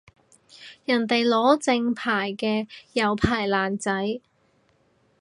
[0.83, 4.19] 人哋攞正牌嘅有牌爛仔